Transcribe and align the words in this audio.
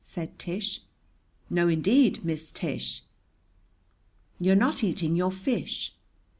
said 0.03 0.39
Tish. 0.39 0.81
"No, 1.47 1.67
indeed, 1.67 2.25
Miss 2.25 2.51
Tish." 2.51 3.03
"You're 4.39 4.55
not 4.55 4.83
eating 4.83 5.15
your 5.15 5.31
fish." 5.31 5.93